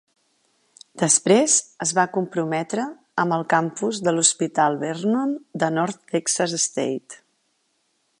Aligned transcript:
Després 1.01 1.57
es 1.85 1.91
va 1.97 2.05
comprometre 2.15 2.85
amb 3.25 3.37
el 3.37 3.45
Campus 3.53 3.99
de 4.07 4.15
l'Hospital-Vernon 4.15 5.37
de 5.65 5.71
North 5.77 6.01
Texas 6.15 6.57
State. 6.65 7.21